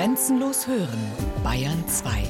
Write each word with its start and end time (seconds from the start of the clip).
Grenzenlos 0.00 0.66
hören, 0.66 0.98
Bayern 1.44 1.86
2. 1.86 2.22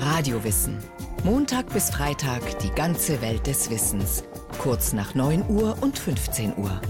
Radiowissen. 0.00 0.78
Montag 1.24 1.68
bis 1.72 1.90
Freitag 1.90 2.60
die 2.60 2.70
ganze 2.70 3.20
Welt 3.22 3.44
des 3.48 3.68
Wissens. 3.68 4.22
Kurz 4.58 4.92
nach 4.92 5.16
9 5.16 5.46
Uhr 5.48 5.76
und 5.80 5.98
15 5.98 6.56
Uhr. 6.58 6.80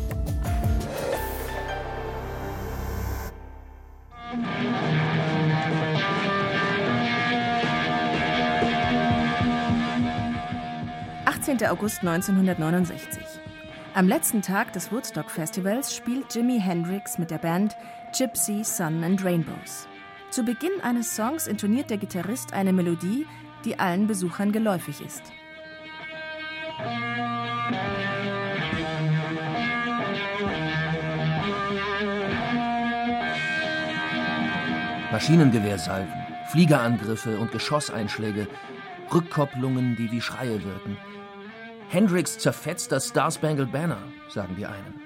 August 11.70 12.00
1969. 12.00 13.22
Am 13.94 14.06
letzten 14.06 14.42
Tag 14.42 14.72
des 14.74 14.92
Woodstock 14.92 15.28
Festivals 15.28 15.92
spielt 15.92 16.32
Jimi 16.32 16.60
Hendrix 16.60 17.18
mit 17.18 17.32
der 17.32 17.38
Band 17.38 17.76
Gypsy, 18.12 18.64
Sun 18.64 19.04
and 19.04 19.24
Rainbows. 19.24 19.86
Zu 20.30 20.44
Beginn 20.44 20.80
eines 20.82 21.14
Songs 21.14 21.46
intoniert 21.46 21.90
der 21.90 21.98
Gitarrist 21.98 22.52
eine 22.52 22.72
Melodie, 22.72 23.26
die 23.64 23.78
allen 23.78 24.06
Besuchern 24.06 24.52
geläufig 24.52 25.00
ist. 25.00 25.22
Maschinengewehrsalven, 35.10 36.12
Fliegerangriffe 36.50 37.38
und 37.38 37.52
Geschosseinschläge, 37.52 38.46
Rückkopplungen, 39.12 39.96
die 39.96 40.10
wie 40.12 40.20
Schreie 40.20 40.62
wirken– 40.64 40.96
Hendrix 41.90 42.38
zerfetzt 42.38 42.92
das 42.92 43.08
Star 43.08 43.30
Spangled 43.30 43.72
Banner, 43.72 43.96
sagen 44.28 44.54
die 44.56 44.66
einen. 44.66 45.00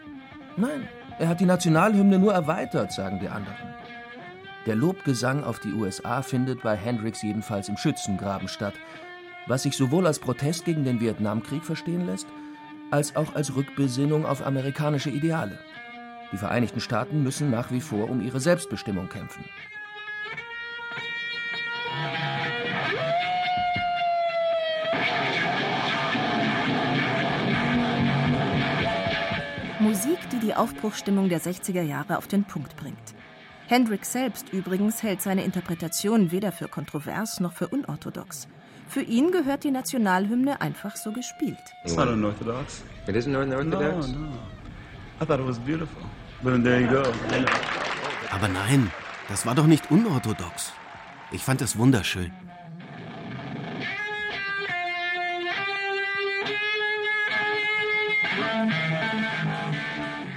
Nein, 0.57 0.89
er 1.19 1.29
hat 1.29 1.41
die 1.41 1.47
Nationalhymne 1.47 2.19
nur 2.19 2.33
erweitert, 2.33 2.93
sagen 2.93 3.21
die 3.21 3.29
anderen. 3.29 3.75
Der 4.67 4.77
Lobgesang 4.77 5.43
auf 5.43 5.59
die 5.59 5.73
USA 5.73 6.23
findet 6.23 6.63
bei 6.63 6.77
Hendrix 6.77 7.23
jedenfalls 7.23 7.69
im 7.69 7.77
Schützengraben 7.77 8.49
statt, 8.49 8.75
was 9.47 9.65
sich 9.65 9.77
sowohl 9.77 10.07
als 10.07 10.21
Protest 10.21 10.65
gegen 10.65 10.85
den 10.85 11.01
Vietnamkrieg 11.01 11.65
verstehen 11.65 12.07
lässt, 12.07 12.27
als 12.91 13.17
auch 13.17 13.35
als 13.35 13.57
Rückbesinnung 13.57 14.25
auf 14.25 14.47
amerikanische 14.47 15.11
Ideale. 15.11 15.59
Die 16.31 16.37
Vereinigten 16.37 16.81
Staaten 16.81 17.23
müssen 17.23 17.51
nach 17.51 17.71
wie 17.71 17.81
vor 17.81 18.09
um 18.09 18.21
ihre 18.21 18.41
Selbstbestimmung 18.41 19.09
kämpfen. 19.09 19.45
Musik, 29.83 30.19
die 30.31 30.39
die 30.39 30.55
Aufbruchsstimmung 30.55 31.29
der 31.29 31.41
60er 31.41 31.83
Jahre 31.83 32.17
auf 32.17 32.29
den 32.29 32.45
Punkt 32.45 32.77
bringt. 32.77 33.15
Hendrix 33.67 34.13
selbst 34.13 34.53
übrigens 34.53 35.03
hält 35.03 35.21
seine 35.21 35.43
Interpretation 35.43 36.31
weder 36.31 36.53
für 36.53 36.69
kontrovers 36.69 37.41
noch 37.41 37.53
für 37.53 37.67
unorthodox. 37.67 38.47
Für 38.87 39.03
ihn 39.03 39.33
gehört 39.33 39.65
die 39.65 39.73
Nationalhymne 39.73 40.61
einfach 40.61 40.95
so 40.95 41.11
gespielt. 41.11 41.59
It's 41.85 41.97
not 41.97 42.09
unorthodox. 42.09 42.85
It 43.09 43.17
isn't 43.17 43.37
unorthodox? 43.37 44.09
No, 44.09 44.19
no. 44.19 44.29
I 45.21 45.25
thought 45.27 45.41
it 45.41 45.47
was 45.47 45.59
beautiful. 45.59 46.03
But 46.43 46.63
there 46.63 46.81
you 46.81 46.89
go. 46.89 47.03
Aber 48.31 48.49
nein, 48.49 48.89
das 49.29 49.47
war 49.47 49.57
doch 49.57 49.67
nicht 49.67 49.91
unorthodox. 49.91 50.73
Ich 51.33 51.43
fand 51.43 51.61
es 51.61 51.77
wunderschön. 51.77 52.31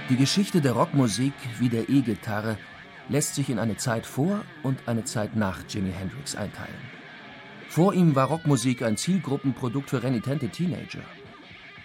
Die 0.08 0.16
Geschichte 0.16 0.60
der 0.60 0.70
Rockmusik 0.70 1.32
wie 1.58 1.68
der 1.68 1.88
E-Gitarre 1.88 2.58
lässt 3.08 3.34
sich 3.34 3.50
in 3.50 3.58
eine 3.58 3.76
Zeit 3.76 4.06
vor 4.06 4.44
und 4.62 4.78
eine 4.86 5.02
Zeit 5.02 5.34
nach 5.34 5.64
Jimi 5.68 5.90
Hendrix 5.90 6.36
einteilen. 6.36 6.78
Vor 7.68 7.92
ihm 7.92 8.14
war 8.14 8.28
Rockmusik 8.28 8.82
ein 8.82 8.96
Zielgruppenprodukt 8.96 9.90
für 9.90 10.04
renitente 10.04 10.48
Teenager. 10.48 11.02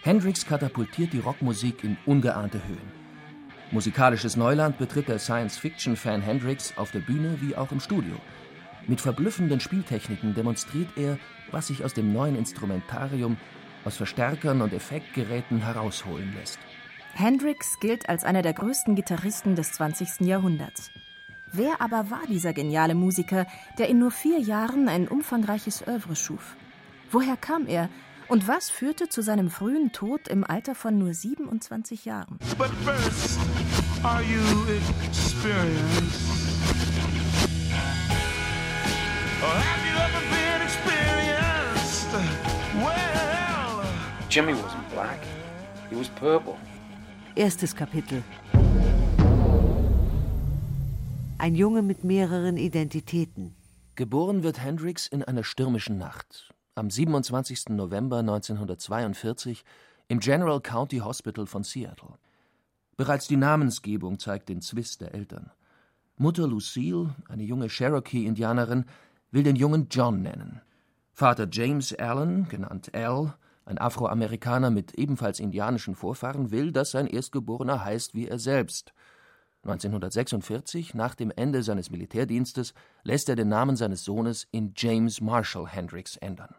Hendrix 0.03 0.45
katapultiert 0.45 1.13
die 1.13 1.19
Rockmusik 1.19 1.83
in 1.83 1.97
ungeahnte 2.05 2.61
Höhen. 2.67 2.91
Musikalisches 3.71 4.37
Neuland 4.37 4.77
betritt 4.77 5.07
der 5.07 5.17
Science-Fiction-Fan 5.17 6.21
Hendrix 6.21 6.77
auf 6.77 6.91
der 6.91 6.99
Bühne 6.99 7.37
wie 7.41 7.55
auch 7.55 7.71
im 7.71 7.79
Studio. 7.79 8.15
Mit 8.85 9.01
verblüffenden 9.01 9.59
Spieltechniken 9.59 10.35
demonstriert 10.35 10.89
er, 10.95 11.17
was 11.49 11.67
sich 11.67 11.83
aus 11.83 11.95
dem 11.95 12.13
neuen 12.13 12.35
Instrumentarium, 12.35 13.37
aus 13.83 13.97
Verstärkern 13.97 14.61
und 14.61 14.73
Effektgeräten 14.73 15.63
herausholen 15.63 16.35
lässt. 16.37 16.59
Hendrix 17.13 17.79
gilt 17.79 18.09
als 18.09 18.23
einer 18.23 18.41
der 18.41 18.53
größten 18.53 18.95
Gitarristen 18.95 19.55
des 19.55 19.73
20. 19.73 20.21
Jahrhunderts. 20.21 20.91
Wer 21.51 21.81
aber 21.81 22.09
war 22.09 22.25
dieser 22.27 22.53
geniale 22.53 22.95
Musiker, 22.95 23.45
der 23.77 23.89
in 23.89 23.99
nur 23.99 24.11
vier 24.11 24.39
Jahren 24.39 24.87
ein 24.87 25.07
umfangreiches 25.07 25.85
Övre 25.85 26.15
schuf? 26.15 26.55
Woher 27.11 27.35
kam 27.35 27.67
er 27.67 27.89
und 28.29 28.47
was 28.47 28.69
führte 28.69 29.09
zu 29.09 29.21
seinem 29.21 29.49
frühen 29.49 29.91
Tod 29.91 30.29
im 30.29 30.45
Alter 30.45 30.75
von 30.75 30.97
nur 30.97 31.13
27 31.13 32.05
Jahren? 32.05 32.39
But 32.57 32.69
first? 32.85 33.39
Well, 42.81 43.83
Jimmy 44.29 44.53
wasn't 44.53 44.89
black. 44.91 45.19
He 45.89 45.95
was 45.97 46.07
purple. 46.07 46.57
Erstes 47.35 47.75
Kapitel. 47.75 48.23
Ein 51.37 51.55
Junge 51.55 51.81
mit 51.81 52.03
mehreren 52.03 52.57
Identitäten. 52.57 53.55
Geboren 53.95 54.43
wird 54.43 54.61
Hendrix 54.61 55.07
in 55.07 55.23
einer 55.23 55.43
stürmischen 55.43 55.97
Nacht. 55.97 56.53
Am 56.75 56.89
27. 56.89 57.69
November 57.69 58.19
1942 58.19 59.63
im 60.09 60.19
General 60.19 60.59
County 60.59 60.97
Hospital 60.97 61.45
von 61.45 61.63
Seattle. 61.63 62.15
Bereits 62.97 63.27
die 63.27 63.37
Namensgebung 63.37 64.19
zeigt 64.19 64.49
den 64.49 64.61
Zwist 64.61 64.99
der 65.01 65.13
Eltern. 65.13 65.51
Mutter 66.17 66.47
Lucille, 66.47 67.15
eine 67.29 67.43
junge 67.43 67.69
Cherokee-Indianerin, 67.69 68.85
will 69.31 69.43
den 69.43 69.55
Jungen 69.55 69.87
John 69.89 70.21
nennen. 70.21 70.61
Vater 71.13 71.47
James 71.49 71.93
Allen, 71.93 72.49
genannt 72.49 72.93
Al, 72.93 73.33
ein 73.65 73.77
Afroamerikaner 73.77 74.69
mit 74.69 74.93
ebenfalls 74.95 75.39
indianischen 75.39 75.95
Vorfahren 75.95 76.51
will, 76.51 76.71
dass 76.71 76.91
sein 76.91 77.07
Erstgeborener 77.07 77.83
heißt 77.83 78.13
wie 78.13 78.27
er 78.27 78.39
selbst. 78.39 78.93
1946, 79.63 80.95
nach 80.95 81.13
dem 81.13 81.31
Ende 81.35 81.61
seines 81.61 81.91
Militärdienstes, 81.91 82.73
lässt 83.03 83.29
er 83.29 83.35
den 83.35 83.49
Namen 83.49 83.75
seines 83.75 84.03
Sohnes 84.03 84.47
in 84.51 84.73
James 84.75 85.21
Marshall 85.21 85.67
Hendricks 85.67 86.17
ändern. 86.17 86.55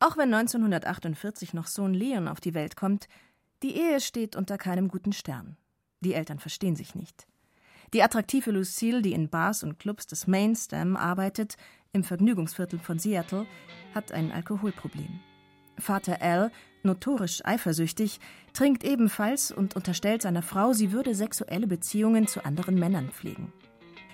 Auch 0.00 0.16
wenn 0.16 0.34
1948 0.34 1.54
noch 1.54 1.66
Sohn 1.66 1.94
Leon 1.94 2.28
auf 2.28 2.40
die 2.40 2.54
Welt 2.54 2.76
kommt, 2.76 3.08
die 3.62 3.76
Ehe 3.76 4.00
steht 4.00 4.36
unter 4.36 4.58
keinem 4.58 4.88
guten 4.88 5.12
Stern. 5.12 5.56
Die 6.00 6.14
Eltern 6.14 6.40
verstehen 6.40 6.76
sich 6.76 6.94
nicht. 6.94 7.26
Die 7.94 8.02
attraktive 8.02 8.50
Lucille, 8.50 9.02
die 9.02 9.12
in 9.12 9.28
Bars 9.28 9.62
und 9.62 9.78
Clubs 9.78 10.06
des 10.06 10.26
Mainstem 10.26 10.96
arbeitet, 10.96 11.56
im 11.92 12.04
Vergnügungsviertel 12.04 12.78
von 12.78 12.98
Seattle, 12.98 13.46
hat 13.94 14.12
ein 14.12 14.32
Alkoholproblem. 14.32 15.20
Vater 15.82 16.22
Al, 16.22 16.50
notorisch 16.82 17.44
eifersüchtig, 17.44 18.20
trinkt 18.54 18.84
ebenfalls 18.84 19.52
und 19.52 19.76
unterstellt 19.76 20.22
seiner 20.22 20.42
Frau, 20.42 20.72
sie 20.72 20.92
würde 20.92 21.14
sexuelle 21.14 21.66
Beziehungen 21.66 22.26
zu 22.26 22.44
anderen 22.44 22.76
Männern 22.76 23.10
pflegen. 23.10 23.52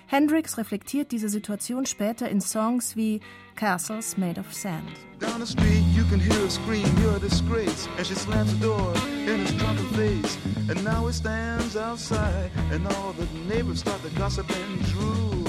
Hendrix 0.07 0.57
reflektiert 0.57 1.11
diese 1.11 1.29
Situation 1.29 1.85
später 1.85 2.27
in 2.29 2.41
Songs 2.41 2.95
wie 2.95 3.21
Castles 3.55 4.17
Made 4.17 4.39
of 4.39 4.51
Sand. 4.51 4.89
Down 5.19 5.39
the 5.39 5.45
street 5.45 5.83
you 5.95 6.03
can 6.09 6.19
hear 6.19 6.33
her 6.33 6.49
scream, 6.49 6.87
you're 6.99 7.15
a 7.15 7.19
disgrace. 7.19 7.87
And 7.97 8.07
she 8.07 8.15
slams 8.15 8.51
the 8.57 8.65
door 8.65 8.91
in 9.27 9.41
his 9.41 9.55
drunken 9.57 9.85
face. 9.93 10.39
And 10.67 10.83
now 10.83 11.05
he 11.05 11.13
stands 11.13 11.77
outside 11.77 12.49
and 12.71 12.87
all 12.87 13.13
the 13.13 13.27
neighbors 13.53 13.81
start 13.81 14.01
to 14.01 14.09
gossip 14.17 14.49
and 14.49 14.83
drool. 14.87 15.45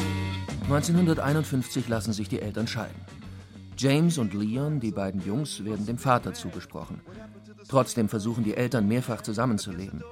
1951 0.69 1.89
lassen 1.89 2.13
sich 2.13 2.29
die 2.29 2.41
Eltern 2.43 2.67
scheiden. 2.67 3.01
James 3.81 4.19
und 4.19 4.35
Leon, 4.35 4.79
die 4.79 4.91
beiden 4.91 5.25
Jungs, 5.25 5.65
werden 5.65 5.87
dem 5.87 5.97
Vater 5.97 6.35
zugesprochen. 6.35 7.01
Trotzdem 7.67 8.11
versuchen 8.11 8.45
die 8.45 8.55
Eltern 8.55 8.87
mehrfach 8.87 9.23
zusammenzuleben. 9.23 10.05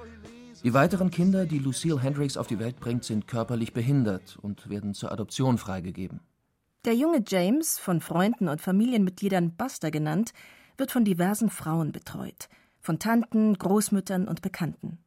Die 0.63 0.73
weiteren 0.73 1.11
Kinder, 1.11 1.45
die 1.45 1.59
Lucille 1.59 2.01
Hendricks 2.01 2.35
auf 2.35 2.47
die 2.47 2.57
Welt 2.57 2.79
bringt, 2.79 3.03
sind 3.03 3.27
körperlich 3.27 3.71
behindert 3.71 4.39
und 4.41 4.71
werden 4.71 4.95
zur 4.95 5.11
Adoption 5.11 5.59
freigegeben. 5.59 6.19
Der 6.83 6.95
junge 6.95 7.23
James, 7.27 7.77
von 7.77 8.01
Freunden 8.01 8.47
und 8.47 8.59
Familienmitgliedern 8.59 9.55
Buster 9.55 9.91
genannt, 9.91 10.31
wird 10.77 10.89
von 10.89 11.05
diversen 11.05 11.51
Frauen 11.51 11.91
betreut, 11.91 12.49
von 12.81 12.97
Tanten, 12.97 13.53
Großmüttern 13.53 14.27
und 14.27 14.41
Bekannten. 14.41 14.97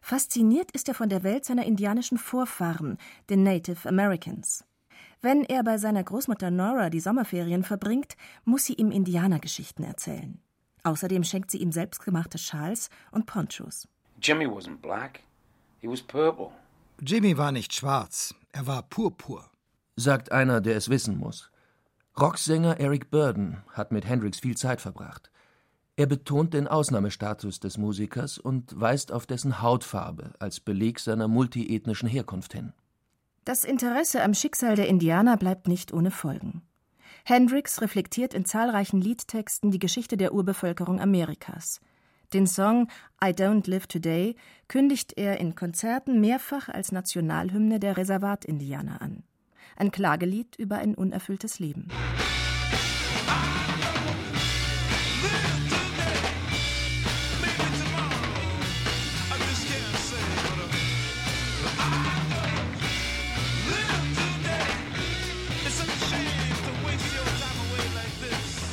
Fasziniert 0.00 0.70
ist 0.70 0.86
er 0.86 0.94
von 0.94 1.08
der 1.08 1.24
Welt 1.24 1.44
seiner 1.44 1.66
indianischen 1.66 2.18
Vorfahren, 2.18 2.96
den 3.28 3.42
Native 3.42 3.88
Americans. 3.88 4.64
Wenn 5.24 5.42
er 5.42 5.64
bei 5.64 5.78
seiner 5.78 6.04
Großmutter 6.04 6.50
Nora 6.50 6.90
die 6.90 7.00
Sommerferien 7.00 7.64
verbringt, 7.64 8.14
muss 8.44 8.66
sie 8.66 8.74
ihm 8.74 8.90
Indianergeschichten 8.90 9.82
erzählen. 9.82 10.38
Außerdem 10.82 11.24
schenkt 11.24 11.50
sie 11.50 11.62
ihm 11.62 11.72
selbstgemachte 11.72 12.36
Schals 12.36 12.90
und 13.10 13.24
Ponchos. 13.24 13.88
Jimmy 14.20 14.44
wasn't 14.46 14.82
black. 14.82 15.20
He 15.80 15.88
was 15.88 16.02
purple. 16.02 16.50
Jimmy 17.00 17.38
war 17.38 17.52
nicht 17.52 17.72
schwarz. 17.72 18.34
Er 18.52 18.66
war 18.66 18.82
purpur, 18.82 19.48
sagt 19.96 20.30
einer, 20.30 20.60
der 20.60 20.76
es 20.76 20.90
wissen 20.90 21.16
muss. 21.16 21.50
Rocksänger 22.20 22.78
Eric 22.78 23.10
Burden 23.10 23.62
hat 23.72 23.92
mit 23.92 24.04
Hendrix 24.04 24.40
viel 24.40 24.58
Zeit 24.58 24.82
verbracht. 24.82 25.30
Er 25.96 26.04
betont 26.04 26.52
den 26.52 26.68
Ausnahmestatus 26.68 27.60
des 27.60 27.78
Musikers 27.78 28.36
und 28.36 28.78
weist 28.78 29.10
auf 29.10 29.24
dessen 29.24 29.62
Hautfarbe 29.62 30.34
als 30.38 30.60
Beleg 30.60 31.00
seiner 31.00 31.28
multiethnischen 31.28 32.10
Herkunft 32.10 32.52
hin. 32.52 32.74
Das 33.44 33.64
Interesse 33.64 34.22
am 34.22 34.32
Schicksal 34.32 34.74
der 34.74 34.88
Indianer 34.88 35.36
bleibt 35.36 35.68
nicht 35.68 35.92
ohne 35.92 36.10
Folgen. 36.10 36.62
Hendrix 37.26 37.82
reflektiert 37.82 38.32
in 38.32 38.46
zahlreichen 38.46 39.02
Liedtexten 39.02 39.70
die 39.70 39.78
Geschichte 39.78 40.16
der 40.16 40.32
Urbevölkerung 40.32 40.98
Amerikas. 40.98 41.80
Den 42.32 42.46
Song 42.46 42.88
I 43.22 43.28
Don't 43.28 43.68
Live 43.68 43.86
Today 43.86 44.34
kündigt 44.66 45.18
er 45.18 45.40
in 45.40 45.54
Konzerten 45.54 46.22
mehrfach 46.22 46.70
als 46.70 46.90
Nationalhymne 46.90 47.80
der 47.80 47.98
Reservatindianer 47.98 49.02
an. 49.02 49.24
Ein 49.76 49.90
Klagelied 49.90 50.56
über 50.56 50.76
ein 50.78 50.94
unerfülltes 50.94 51.58
Leben. 51.58 51.88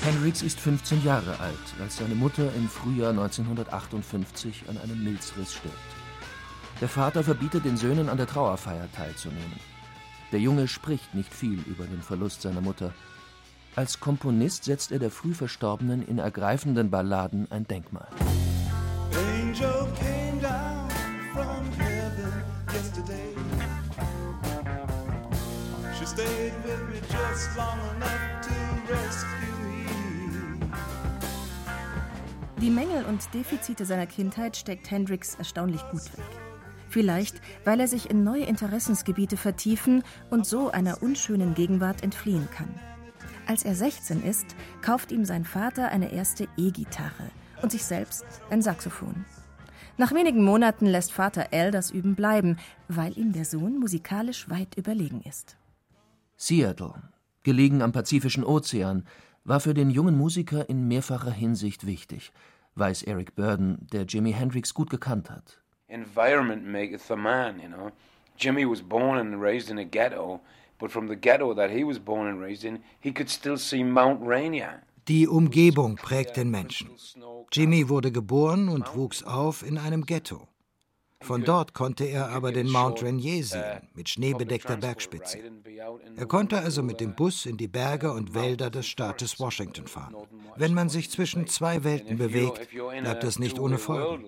Hendrix 0.03 0.41
ist 0.41 0.59
15 0.59 1.03
Jahre 1.03 1.39
alt, 1.39 1.59
als 1.79 1.97
seine 1.97 2.15
Mutter 2.15 2.51
im 2.55 2.67
Frühjahr 2.67 3.11
1958 3.11 4.63
an 4.67 4.79
einem 4.79 5.03
Milzriss 5.03 5.53
stirbt. 5.53 5.77
Der 6.81 6.89
Vater 6.89 7.23
verbietet 7.23 7.65
den 7.65 7.77
Söhnen 7.77 8.09
an 8.09 8.17
der 8.17 8.25
Trauerfeier 8.25 8.91
teilzunehmen. 8.93 9.59
Der 10.31 10.39
Junge 10.39 10.67
spricht 10.67 11.13
nicht 11.13 11.31
viel 11.31 11.59
über 11.67 11.85
den 11.85 12.01
Verlust 12.01 12.41
seiner 12.41 12.61
Mutter. 12.61 12.95
Als 13.75 13.99
Komponist 13.99 14.63
setzt 14.63 14.91
er 14.91 14.97
der 14.97 15.11
früh 15.11 15.35
Verstorbenen 15.35 16.07
in 16.07 16.17
ergreifenden 16.17 16.89
Balladen 16.89 17.45
ein 17.51 17.67
Denkmal. 17.67 18.07
Angel 19.13 19.87
came 19.99 20.41
down 20.41 20.89
from 21.31 21.71
heaven 21.77 22.43
yesterday. 22.73 23.35
She 25.99 26.05
stayed 26.07 26.53
with 26.63 26.81
me 26.89 26.99
just 27.07 27.55
long 27.55 27.77
enough 27.95 28.41
to 28.41 28.93
rescue 28.93 29.60
Die 32.61 32.69
Mängel 32.69 33.05
und 33.05 33.33
Defizite 33.33 33.85
seiner 33.85 34.05
Kindheit 34.05 34.55
steckt 34.55 34.91
Hendrix 34.91 35.33
erstaunlich 35.33 35.81
gut 35.89 36.05
weg. 36.15 36.25
Vielleicht, 36.89 37.41
weil 37.65 37.79
er 37.79 37.87
sich 37.87 38.11
in 38.11 38.23
neue 38.23 38.43
Interessensgebiete 38.43 39.35
vertiefen 39.35 40.03
und 40.29 40.45
so 40.45 40.69
einer 40.69 41.01
unschönen 41.01 41.55
Gegenwart 41.55 42.03
entfliehen 42.03 42.47
kann. 42.51 42.69
Als 43.47 43.63
er 43.63 43.73
16 43.73 44.21
ist, 44.21 44.45
kauft 44.83 45.11
ihm 45.11 45.25
sein 45.25 45.43
Vater 45.43 45.89
eine 45.89 46.11
erste 46.11 46.47
E-Gitarre 46.55 47.31
und 47.63 47.71
sich 47.71 47.83
selbst 47.83 48.25
ein 48.51 48.61
Saxophon. 48.61 49.25
Nach 49.97 50.13
wenigen 50.13 50.43
Monaten 50.43 50.85
lässt 50.85 51.11
Vater 51.11 51.47
Al 51.51 51.71
das 51.71 51.89
Üben 51.89 52.13
bleiben, 52.13 52.57
weil 52.87 53.17
ihm 53.17 53.33
der 53.33 53.45
Sohn 53.45 53.79
musikalisch 53.79 54.51
weit 54.51 54.77
überlegen 54.77 55.21
ist. 55.27 55.57
Seattle, 56.37 56.93
gelegen 57.41 57.81
am 57.81 57.91
Pazifischen 57.91 58.43
Ozean, 58.43 59.07
war 59.43 59.59
für 59.59 59.73
den 59.73 59.89
jungen 59.89 60.17
Musiker 60.17 60.69
in 60.69 60.87
mehrfacher 60.87 61.31
Hinsicht 61.31 61.85
wichtig, 61.85 62.31
weiß 62.75 63.03
Eric 63.03 63.35
Burden, 63.35 63.87
der 63.91 64.05
Jimi 64.05 64.33
Hendrix 64.33 64.73
gut 64.73 64.89
gekannt 64.89 65.29
hat. 65.29 65.59
Environment 65.87 66.65
maketh 66.65 67.07
the 67.07 67.15
man, 67.15 67.59
you 67.59 67.67
know. 67.67 67.91
Jimmy 68.37 68.65
was 68.65 68.81
born 68.81 69.19
and 69.19 69.41
raised 69.41 69.69
in 69.69 69.77
a 69.77 69.83
ghetto, 69.83 70.39
but 70.79 70.91
from 70.91 71.07
the 71.07 71.15
ghetto 71.15 71.53
that 71.53 71.69
he 71.69 71.83
was 71.83 71.99
born 71.99 72.27
and 72.27 72.41
raised 72.41 72.63
in, 72.63 72.79
he 72.99 73.11
could 73.11 73.29
still 73.29 73.57
see 73.57 73.83
Mount 73.83 74.21
Rainier. 74.25 74.81
Die 75.07 75.27
Umgebung 75.27 75.95
prägt 75.95 76.37
den 76.37 76.49
Menschen. 76.49 76.89
Jimmy 77.51 77.89
wurde 77.89 78.11
geboren 78.11 78.69
und 78.69 78.95
wuchs 78.95 79.23
auf 79.23 79.63
in 79.63 79.77
einem 79.77 80.05
Ghetto. 80.05 80.47
Von 81.21 81.43
dort 81.43 81.73
konnte 81.73 82.05
er 82.05 82.29
aber 82.29 82.51
den 82.51 82.69
Mount 82.69 83.03
Rainier 83.03 83.43
sehen, 83.43 83.81
mit 83.93 84.09
schneebedeckter 84.09 84.77
Bergspitze. 84.77 85.39
Er 86.15 86.25
konnte 86.25 86.57
also 86.57 86.83
mit 86.83 86.99
dem 86.99 87.15
Bus 87.15 87.45
in 87.45 87.57
die 87.57 87.67
Berge 87.67 88.11
und 88.11 88.33
Wälder 88.33 88.69
des 88.69 88.87
Staates 88.87 89.39
Washington 89.39 89.87
fahren. 89.87 90.15
Wenn 90.55 90.73
man 90.73 90.89
sich 90.89 91.09
zwischen 91.11 91.47
zwei 91.47 91.83
Welten 91.83 92.17
bewegt, 92.17 92.69
bleibt 92.71 93.23
das 93.23 93.39
nicht 93.39 93.59
ohne 93.59 93.77
Folgen. 93.77 94.25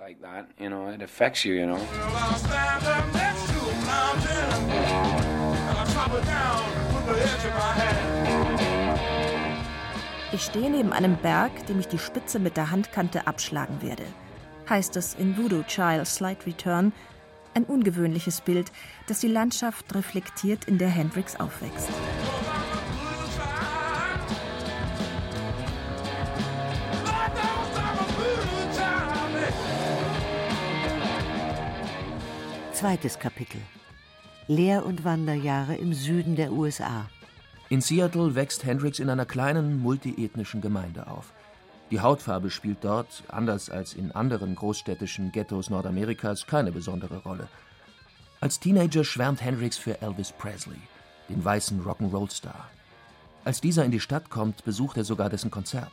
Ich 10.31 10.41
stehe 10.41 10.69
neben 10.69 10.91
einem 10.91 11.15
Berg, 11.17 11.65
dem 11.67 11.79
ich 11.79 11.87
die 11.87 11.99
Spitze 11.99 12.39
mit 12.39 12.57
der 12.57 12.71
Handkante 12.71 13.27
abschlagen 13.27 13.81
werde. 13.81 14.03
Heißt 14.73 14.97
es 14.97 15.13
in 15.13 15.37
Voodoo 15.37 15.61
Child 15.61 16.07
Slight 16.07 16.47
Return, 16.47 16.93
ein 17.53 17.63
ungewöhnliches 17.63 18.41
Bild, 18.41 18.71
das 19.05 19.19
die 19.19 19.27
Landschaft 19.27 19.93
reflektiert, 19.93 20.65
in 20.65 20.79
der 20.79 20.87
Hendrix 20.89 21.35
aufwächst. 21.39 21.89
Zweites 32.73 33.19
Kapitel. 33.19 33.61
Lehr- 34.47 34.87
und 34.87 35.03
Wanderjahre 35.03 35.75
im 35.75 35.93
Süden 35.93 36.35
der 36.35 36.51
USA. 36.51 37.07
In 37.69 37.81
Seattle 37.81 38.33
wächst 38.33 38.65
Hendrix 38.65 38.97
in 38.97 39.11
einer 39.11 39.27
kleinen 39.27 39.83
multiethnischen 39.83 40.61
Gemeinde 40.61 41.05
auf. 41.05 41.31
Die 41.93 42.01
Hautfarbe 42.01 42.49
spielt 42.49 42.83
dort, 42.83 43.21
anders 43.27 43.69
als 43.69 43.93
in 43.93 44.11
anderen 44.11 44.55
großstädtischen 44.55 45.31
Ghettos 45.31 45.69
Nordamerikas, 45.69 46.47
keine 46.47 46.71
besondere 46.71 47.17
Rolle. 47.17 47.47
Als 48.41 48.59
Teenager 48.59 49.03
schwärmt 49.03 49.43
Hendrix 49.43 49.77
für 49.77 50.01
Elvis 50.01 50.31
Presley, 50.31 50.79
den 51.29 51.45
weißen 51.45 51.83
Rock'n'Roll-Star. 51.83 52.67
Als 53.43 53.61
dieser 53.61 53.85
in 53.85 53.91
die 53.91 53.99
Stadt 53.99 54.31
kommt, 54.31 54.65
besucht 54.65 54.97
er 54.97 55.03
sogar 55.03 55.29
dessen 55.29 55.51
Konzert. 55.51 55.91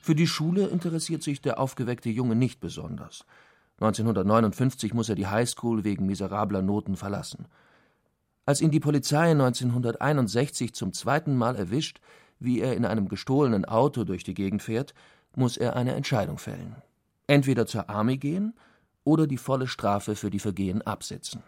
Für 0.00 0.14
die 0.14 0.26
Schule 0.26 0.68
interessiert 0.68 1.22
sich 1.22 1.42
der 1.42 1.60
aufgeweckte 1.60 2.08
Junge 2.08 2.34
nicht 2.34 2.60
besonders. 2.60 3.26
1959 3.82 4.94
muss 4.94 5.10
er 5.10 5.14
die 5.14 5.26
Highschool 5.26 5.84
wegen 5.84 6.06
miserabler 6.06 6.62
Noten 6.62 6.96
verlassen. 6.96 7.48
Als 8.46 8.62
ihn 8.62 8.70
die 8.70 8.80
Polizei 8.80 9.32
1961 9.32 10.72
zum 10.72 10.94
zweiten 10.94 11.36
Mal 11.36 11.54
erwischt, 11.54 12.00
wie 12.44 12.60
er 12.60 12.76
in 12.76 12.84
einem 12.84 13.08
gestohlenen 13.08 13.64
Auto 13.64 14.04
durch 14.04 14.24
die 14.24 14.34
Gegend 14.34 14.62
fährt, 14.62 14.94
muss 15.34 15.56
er 15.56 15.76
eine 15.76 15.94
Entscheidung 15.94 16.38
fällen. 16.38 16.76
Entweder 17.26 17.66
zur 17.66 17.88
Army 17.88 18.18
gehen 18.18 18.54
oder 19.04 19.26
die 19.26 19.36
volle 19.36 19.66
Strafe 19.66 20.14
für 20.14 20.30
die 20.30 20.38
Vergehen 20.38 20.82
absitzen. 20.82 21.42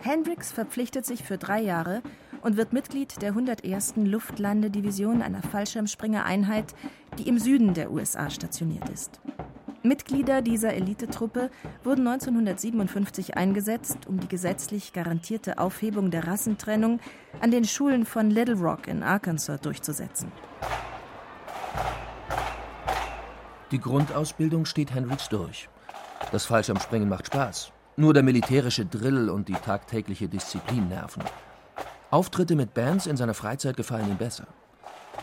Hendrix 0.00 0.52
verpflichtet 0.52 1.06
sich 1.06 1.22
für 1.22 1.38
drei 1.38 1.60
Jahre 1.60 2.02
und 2.42 2.58
wird 2.58 2.74
Mitglied 2.74 3.22
der 3.22 3.30
101. 3.30 3.94
Luftlandedivision, 3.96 5.22
einer 5.22 5.42
Fallschirmspringereinheit, 5.42 6.74
die 7.18 7.26
im 7.26 7.38
Süden 7.38 7.72
der 7.72 7.90
USA 7.90 8.28
stationiert 8.28 8.88
ist. 8.90 9.20
Mitglieder 9.84 10.40
dieser 10.40 10.72
Elitetruppe 10.72 11.50
wurden 11.82 12.06
1957 12.08 13.36
eingesetzt, 13.36 13.98
um 14.06 14.18
die 14.18 14.28
gesetzlich 14.28 14.94
garantierte 14.94 15.58
Aufhebung 15.58 16.10
der 16.10 16.26
Rassentrennung 16.26 17.00
an 17.42 17.50
den 17.50 17.66
Schulen 17.66 18.06
von 18.06 18.30
Little 18.30 18.54
Rock 18.54 18.88
in 18.88 19.02
Arkansas 19.02 19.60
durchzusetzen. 19.60 20.32
Die 23.72 23.78
Grundausbildung 23.78 24.64
steht 24.64 24.94
Hendrix 24.94 25.28
durch. 25.28 25.68
Das 26.32 26.46
Fallschirmspringen 26.46 27.08
macht 27.08 27.26
Spaß. 27.26 27.70
Nur 27.96 28.14
der 28.14 28.22
militärische 28.22 28.86
Drill 28.86 29.28
und 29.28 29.48
die 29.48 29.52
tagtägliche 29.52 30.28
Disziplin 30.28 30.88
nerven. 30.88 31.22
Auftritte 32.10 32.56
mit 32.56 32.72
Bands 32.72 33.06
in 33.06 33.18
seiner 33.18 33.34
Freizeit 33.34 33.76
gefallen 33.76 34.08
ihm 34.08 34.16
besser. 34.16 34.46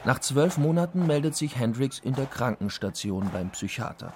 Nach 0.05 0.19
zwölf 0.19 0.59
Monaten 0.59 1.07
meldet 1.07 1.35
sich 1.35 1.55
Hendrix 1.55 1.97
in 1.97 2.13
der 2.13 2.27
Krankenstation 2.27 3.27
beim 3.33 3.49
Psychiater. 3.49 4.13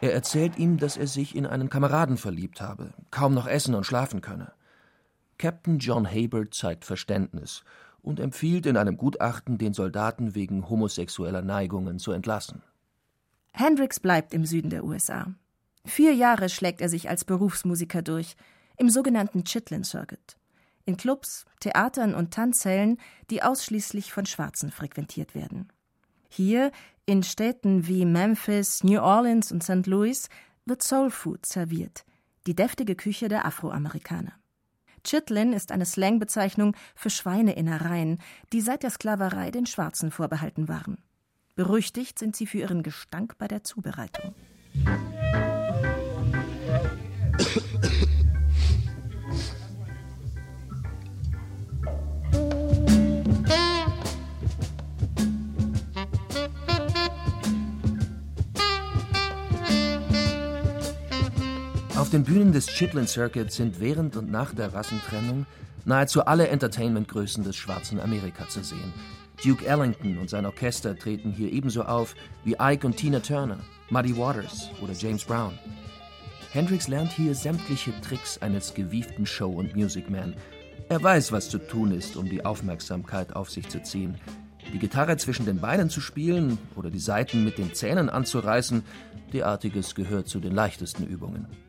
Er 0.00 0.12
erzählt 0.12 0.58
ihm, 0.58 0.78
dass 0.78 0.96
er 0.96 1.06
sich 1.06 1.34
in 1.34 1.46
einen 1.46 1.70
Kameraden 1.70 2.16
verliebt 2.16 2.60
habe, 2.60 2.92
kaum 3.10 3.34
noch 3.34 3.46
essen 3.46 3.74
und 3.74 3.84
schlafen 3.84 4.20
könne. 4.20 4.52
Captain 5.38 5.78
John 5.78 6.06
Haber 6.06 6.50
zeigt 6.50 6.84
Verständnis 6.84 7.64
und 8.02 8.20
empfiehlt 8.20 8.66
in 8.66 8.76
einem 8.76 8.96
Gutachten, 8.96 9.58
den 9.58 9.74
Soldaten 9.74 10.34
wegen 10.34 10.68
homosexueller 10.68 11.42
Neigungen 11.42 11.98
zu 11.98 12.12
entlassen. 12.12 12.62
Hendrix 13.52 14.00
bleibt 14.00 14.34
im 14.34 14.44
Süden 14.44 14.70
der 14.70 14.84
USA. 14.84 15.34
Vier 15.84 16.14
Jahre 16.14 16.48
schlägt 16.48 16.80
er 16.80 16.88
sich 16.88 17.08
als 17.08 17.24
Berufsmusiker 17.24 18.02
durch, 18.02 18.36
im 18.76 18.90
sogenannten 18.90 19.44
Chitlin 19.44 19.84
Circuit. 19.84 20.36
In 20.84 20.96
Clubs, 20.96 21.46
Theatern 21.60 22.14
und 22.14 22.32
Tanzsälen, 22.32 22.98
die 23.30 23.42
ausschließlich 23.42 24.12
von 24.12 24.26
Schwarzen 24.26 24.70
frequentiert 24.70 25.34
werden. 25.34 25.72
Hier, 26.28 26.70
in 27.06 27.22
Städten 27.22 27.86
wie 27.86 28.04
Memphis, 28.04 28.82
New 28.82 29.00
Orleans 29.00 29.52
und 29.52 29.62
St. 29.62 29.86
Louis, 29.86 30.28
wird 30.64 30.82
Soul 30.82 31.10
Food 31.10 31.46
serviert, 31.46 32.04
die 32.48 32.54
deftige 32.56 32.96
Küche 32.96 33.28
der 33.28 33.46
Afroamerikaner. 33.46 34.32
Chitlin 35.04 35.52
ist 35.52 35.70
eine 35.70 35.86
Slangbezeichnung 35.86 36.76
für 36.96 37.10
Schweineinnereien, 37.10 38.18
die 38.52 38.60
seit 38.60 38.82
der 38.82 38.90
Sklaverei 38.90 39.52
den 39.52 39.66
Schwarzen 39.66 40.10
vorbehalten 40.10 40.66
waren. 40.66 40.98
Berüchtigt 41.54 42.18
sind 42.18 42.34
sie 42.34 42.46
für 42.46 42.58
ihren 42.58 42.82
Gestank 42.82 43.38
bei 43.38 43.46
der 43.46 43.62
Zubereitung. 43.62 44.34
Den 62.16 62.24
Bühnen 62.24 62.50
des 62.50 62.68
Chitlin 62.68 63.06
Circuit 63.06 63.52
sind 63.52 63.78
während 63.78 64.16
und 64.16 64.30
nach 64.30 64.54
der 64.54 64.72
Rassentrennung 64.72 65.44
nahezu 65.84 66.24
alle 66.24 66.48
Entertainment-Größen 66.48 67.44
des 67.44 67.56
schwarzen 67.56 68.00
Amerika 68.00 68.48
zu 68.48 68.64
sehen. 68.64 68.94
Duke 69.44 69.66
Ellington 69.66 70.16
und 70.16 70.30
sein 70.30 70.46
Orchester 70.46 70.96
treten 70.96 71.30
hier 71.30 71.52
ebenso 71.52 71.82
auf 71.82 72.14
wie 72.42 72.56
Ike 72.58 72.86
und 72.86 72.96
Tina 72.96 73.20
Turner, 73.20 73.58
Muddy 73.90 74.16
Waters 74.16 74.70
oder 74.82 74.94
James 74.94 75.26
Brown. 75.26 75.58
Hendrix 76.52 76.88
lernt 76.88 77.12
hier 77.12 77.34
sämtliche 77.34 77.92
Tricks 78.00 78.38
eines 78.38 78.72
gewieften 78.72 79.26
Show- 79.26 79.52
und 79.52 79.76
Musicman. 79.76 80.32
Er 80.88 81.02
weiß, 81.02 81.32
was 81.32 81.50
zu 81.50 81.58
tun 81.58 81.92
ist, 81.92 82.16
um 82.16 82.30
die 82.30 82.46
Aufmerksamkeit 82.46 83.36
auf 83.36 83.50
sich 83.50 83.68
zu 83.68 83.82
ziehen. 83.82 84.14
Die 84.72 84.78
Gitarre 84.78 85.18
zwischen 85.18 85.44
den 85.44 85.60
Beinen 85.60 85.90
zu 85.90 86.00
spielen 86.00 86.56
oder 86.76 86.88
die 86.88 86.98
Saiten 86.98 87.44
mit 87.44 87.58
den 87.58 87.74
Zähnen 87.74 88.08
anzureißen, 88.08 88.84
derartiges 89.34 89.94
gehört 89.94 90.28
zu 90.28 90.40
den 90.40 90.54
leichtesten 90.54 91.06
Übungen. 91.06 91.65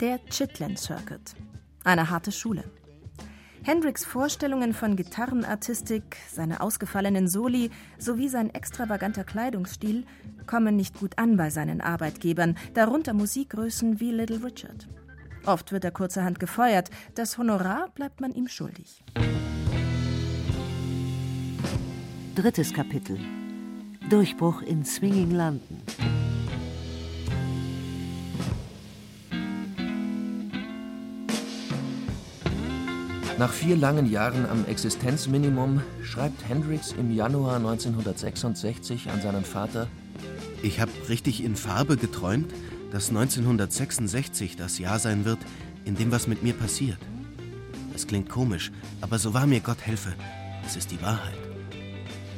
Der 0.00 0.20
Chitlin 0.30 0.76
Circuit. 0.76 1.34
Eine 1.82 2.08
harte 2.08 2.30
Schule. 2.30 2.62
Hendricks 3.64 4.04
Vorstellungen 4.04 4.72
von 4.72 4.94
Gitarrenartistik, 4.94 6.18
seine 6.30 6.60
ausgefallenen 6.60 7.26
Soli 7.26 7.70
sowie 7.98 8.28
sein 8.28 8.54
extravaganter 8.54 9.24
Kleidungsstil 9.24 10.06
kommen 10.46 10.76
nicht 10.76 11.00
gut 11.00 11.18
an 11.18 11.36
bei 11.36 11.50
seinen 11.50 11.80
Arbeitgebern, 11.80 12.56
darunter 12.74 13.12
Musikgrößen 13.12 13.98
wie 13.98 14.12
Little 14.12 14.44
Richard. 14.44 14.86
Oft 15.46 15.72
wird 15.72 15.84
er 15.84 15.90
kurzerhand 15.90 16.38
gefeuert, 16.38 16.90
das 17.16 17.36
Honorar 17.36 17.88
bleibt 17.92 18.20
man 18.20 18.32
ihm 18.32 18.46
schuldig. 18.46 19.02
Drittes 22.36 22.72
Kapitel. 22.72 23.18
Durchbruch 24.08 24.62
in 24.62 24.84
Swinging 24.84 25.32
London. 25.32 25.82
Nach 33.38 33.52
vier 33.52 33.76
langen 33.76 34.10
Jahren 34.10 34.46
am 34.46 34.64
Existenzminimum 34.64 35.80
schreibt 36.02 36.48
Hendrix 36.48 36.90
im 36.90 37.12
Januar 37.12 37.58
1966 37.58 39.10
an 39.10 39.22
seinen 39.22 39.44
Vater: 39.44 39.86
Ich 40.60 40.80
habe 40.80 40.90
richtig 41.08 41.44
in 41.44 41.54
Farbe 41.54 41.96
geträumt, 41.96 42.52
dass 42.90 43.10
1966 43.10 44.56
das 44.56 44.80
Jahr 44.80 44.98
sein 44.98 45.24
wird, 45.24 45.38
in 45.84 45.94
dem 45.94 46.10
was 46.10 46.26
mit 46.26 46.42
mir 46.42 46.52
passiert. 46.52 46.98
Es 47.94 48.08
klingt 48.08 48.28
komisch, 48.28 48.72
aber 49.02 49.20
so 49.20 49.34
wahr 49.34 49.46
mir 49.46 49.60
Gott 49.60 49.82
helfe. 49.82 50.14
Es 50.66 50.74
ist 50.74 50.90
die 50.90 51.00
Wahrheit. 51.00 51.38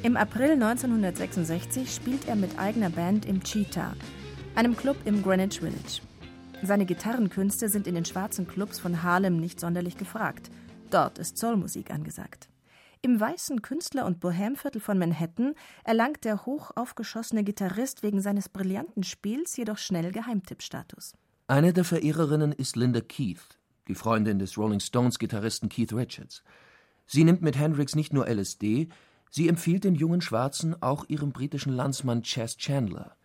Im 0.03 0.19
April 0.19 0.53
1966 0.53 1.95
spielt 1.95 2.29
er 2.29 2.37
mit 2.37 2.59
eigener 2.59 2.91
Band 2.91 3.25
im 3.25 3.43
Cheetah, 3.43 3.95
einem 4.55 4.77
Club 4.77 4.97
im 5.07 5.23
Greenwich 5.23 5.61
Village. 5.61 6.03
Seine 6.63 6.85
Gitarrenkünste 6.85 7.71
sind 7.71 7.87
in 7.87 7.95
den 7.95 8.05
schwarzen 8.05 8.47
Clubs 8.47 8.79
von 8.79 9.03
Harlem 9.03 9.41
nicht 9.41 9.61
sonderlich 9.61 9.97
gefragt. 9.97 10.51
Dort 10.91 11.19
ist 11.19 11.39
Soulmusik 11.39 11.91
angesagt. 11.91 12.49
Im 13.03 13.19
weißen 13.19 13.63
Künstler- 13.63 14.05
und 14.05 14.21
Bohemviertel 14.21 14.81
von 14.81 14.99
Manhattan 14.99 15.55
erlangt 15.85 16.25
der 16.25 16.45
hoch 16.45 16.73
aufgeschossene 16.75 17.45
Gitarrist 17.45 18.03
wegen 18.03 18.21
seines 18.21 18.49
brillanten 18.49 19.05
Spiels 19.05 19.57
jedoch 19.57 19.79
schnell 19.79 20.13
Geheimtippstatus. 20.13 21.15
Eine 21.47 21.73
der 21.73 21.85
Verehrerinnen 21.85 22.53
ist 22.53 22.77
Linda 22.77 23.01
Keith, 23.01 23.59
die 23.89 23.95
Freundin 23.95 24.39
des 24.39 24.59
Rolling 24.59 24.81
Stones-Gitarristen 24.81 25.69
Keith 25.69 25.93
Richards. 25.95 26.43
Sie 27.07 27.25
nimmt 27.25 27.41
mit 27.41 27.57
Hendrix 27.57 27.95
nicht 27.95 28.13
nur 28.13 28.29
LSD, 28.29 28.89
sie 29.31 29.49
empfiehlt 29.49 29.85
den 29.85 29.95
jungen 29.95 30.21
Schwarzen 30.21 30.81
auch 30.83 31.07
ihrem 31.09 31.33
britischen 31.33 31.73
Landsmann 31.73 32.23
Chas 32.23 32.57
Chandler. 32.57 33.17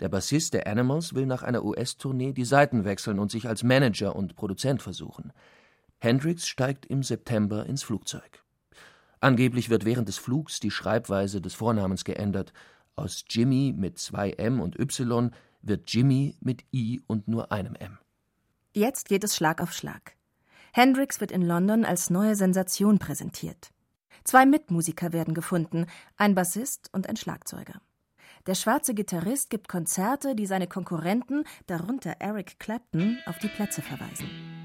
Der 0.00 0.08
Bassist 0.08 0.54
der 0.54 0.66
Animals 0.66 1.14
will 1.14 1.26
nach 1.26 1.42
einer 1.42 1.64
US-Tournee 1.64 2.32
die 2.32 2.44
Seiten 2.44 2.84
wechseln 2.84 3.18
und 3.18 3.30
sich 3.30 3.48
als 3.48 3.62
Manager 3.62 4.14
und 4.14 4.36
Produzent 4.36 4.82
versuchen. 4.82 5.32
Hendrix 6.00 6.46
steigt 6.46 6.86
im 6.86 7.02
September 7.02 7.66
ins 7.66 7.82
Flugzeug. 7.82 8.44
Angeblich 9.20 9.68
wird 9.68 9.84
während 9.84 10.08
des 10.08 10.18
Flugs 10.18 10.60
die 10.60 10.70
Schreibweise 10.70 11.40
des 11.40 11.54
Vornamens 11.54 12.04
geändert. 12.04 12.52
Aus 12.94 13.24
Jimmy 13.28 13.74
mit 13.76 13.98
zwei 13.98 14.30
M 14.30 14.60
und 14.60 14.78
Y 14.78 15.32
wird 15.60 15.92
Jimmy 15.92 16.36
mit 16.40 16.64
I 16.72 17.00
und 17.06 17.26
nur 17.26 17.50
einem 17.50 17.74
M. 17.74 17.98
Jetzt 18.72 19.08
geht 19.08 19.24
es 19.24 19.34
Schlag 19.34 19.60
auf 19.60 19.72
Schlag. 19.72 20.12
Hendrix 20.72 21.20
wird 21.20 21.32
in 21.32 21.42
London 21.42 21.84
als 21.84 22.10
neue 22.10 22.36
Sensation 22.36 22.98
präsentiert. 22.98 23.70
Zwei 24.22 24.46
Mitmusiker 24.46 25.12
werden 25.12 25.34
gefunden, 25.34 25.86
ein 26.16 26.34
Bassist 26.34 26.90
und 26.92 27.08
ein 27.08 27.16
Schlagzeuger. 27.16 27.80
Der 28.46 28.54
schwarze 28.54 28.94
Gitarrist 28.94 29.50
gibt 29.50 29.68
Konzerte, 29.68 30.36
die 30.36 30.46
seine 30.46 30.68
Konkurrenten, 30.68 31.44
darunter 31.66 32.16
Eric 32.20 32.58
Clapton, 32.60 33.18
auf 33.26 33.38
die 33.38 33.48
Plätze 33.48 33.82
verweisen. 33.82 34.57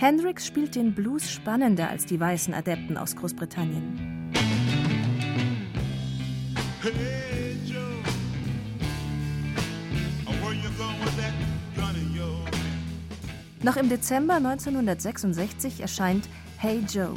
Hendrix 0.00 0.46
spielt 0.46 0.76
den 0.76 0.94
Blues 0.94 1.30
spannender 1.30 1.90
als 1.90 2.06
die 2.06 2.18
weißen 2.18 2.54
Adepten 2.54 2.96
aus 2.96 3.14
Großbritannien. 3.14 4.32
Hey 6.80 7.58
Joe, 7.66 7.82
where 10.40 10.54
you 10.54 10.70
going 10.78 10.98
with 11.04 11.14
that 11.18 11.34
gun 11.76 11.94
in 11.96 12.18
your 12.18 12.42
hand? 12.46 12.56
Noch 13.62 13.76
im 13.76 13.90
Dezember 13.90 14.36
1966 14.36 15.80
erscheint 15.82 16.30
Hey 16.56 16.82
Joe, 16.90 17.12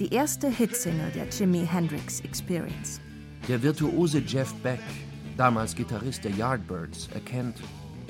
die 0.00 0.12
erste 0.12 0.48
Hitsingle 0.48 1.12
der 1.14 1.28
Jimi 1.28 1.64
Hendrix 1.64 2.18
Experience. 2.22 3.00
Der 3.46 3.62
virtuose 3.62 4.18
Jeff 4.18 4.52
Beck, 4.64 4.80
damals 5.36 5.76
Gitarrist 5.76 6.24
der 6.24 6.32
Yardbirds, 6.32 7.08
erkennt, 7.14 7.58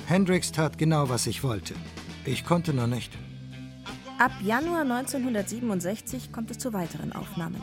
Hendrix 0.06 0.52
tat 0.52 0.78
genau, 0.78 1.11
was 1.11 1.26
ich 1.26 1.44
wollte. 1.44 1.75
Ich 2.25 2.46
konnte 2.46 2.73
nur 2.73 2.87
nicht. 2.87 3.12
Ab 4.18 4.32
Januar 4.42 4.80
1967 4.80 6.32
kommt 6.32 6.50
es 6.50 6.56
zu 6.56 6.73
weiteren 6.73 7.12
Aufnahmen. 7.12 7.62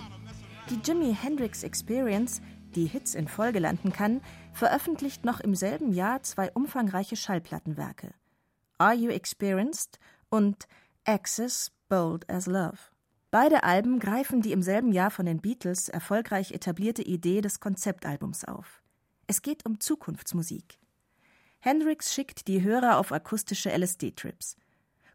Die 0.70 0.80
Jimi 0.86 1.16
Hendrix 1.20 1.64
Experience, 1.64 2.44
die 2.76 2.86
Hits 2.86 3.16
in 3.16 3.28
Folge 3.28 3.58
landen 3.58 3.92
kann, 3.92 4.22
veröffentlicht 4.54 5.26
noch 5.26 5.40
im 5.40 5.56
selben 5.56 5.92
Jahr 5.94 6.22
zwei 6.22 6.52
umfangreiche 6.52 7.16
Schallplattenwerke: 7.16 8.14
Are 8.78 8.94
You 8.94 9.10
Experienced 9.10 10.00
und 10.30 10.68
Access 11.06 11.72
Bold 11.90 12.30
as 12.30 12.46
Love. 12.46 12.78
Beide 13.32 13.64
Alben 13.64 13.98
greifen 13.98 14.44
die 14.44 14.52
im 14.52 14.62
selben 14.62 14.92
Jahr 14.92 15.10
von 15.10 15.26
den 15.26 15.42
Beatles 15.42 15.90
erfolgreich 15.90 16.52
etablierte 16.52 17.02
Idee 17.02 17.42
des 17.42 17.62
Konzeptalbums 17.62 18.46
auf. 18.46 18.84
Es 19.26 19.42
geht 19.42 19.66
um 19.66 19.80
Zukunftsmusik. 19.80 20.78
Hendrix 21.58 22.14
schickt 22.14 22.48
die 22.48 22.62
Hörer 22.62 23.00
auf 23.00 23.12
akustische 23.12 23.76
LSD-Trips. 23.76 24.56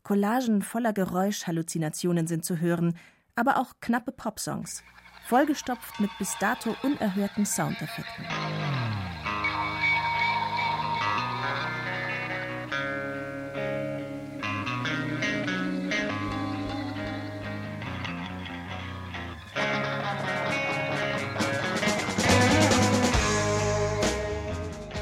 Collagen 0.02 0.62
voller 0.62 0.92
Geräuschhalluzinationen 0.92 2.26
sind 2.26 2.44
zu 2.44 2.60
hören, 2.60 2.96
aber 3.36 3.58
auch 3.58 3.74
knappe 3.80 4.12
Popsongs, 4.12 4.82
vollgestopft 5.26 6.00
mit 6.00 6.10
bis 6.18 6.36
dato 6.40 6.74
unerhörten 6.82 7.46
Soundeffekten. 7.46 8.24